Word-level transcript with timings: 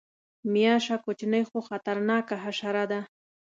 غوماشه 0.51 0.95
کوچنۍ 1.05 1.43
خو 1.49 1.57
خطرناکه 1.67 2.35
حشره 2.43 2.85
ده. 2.91 3.01